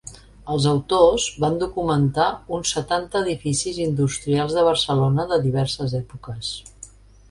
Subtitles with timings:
[0.53, 2.25] Els autors van documentar
[2.59, 6.55] uns setanta edificis industrials de Barcelona de diverses èpoques.